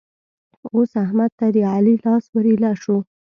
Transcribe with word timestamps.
اوس 0.73 0.91
احمد 1.03 1.31
ته 1.39 1.45
د 1.55 1.57
علي 1.73 1.95
لاس 2.05 2.23
ور 2.33 2.45
ايله 2.51 2.71
شو. 2.81 2.97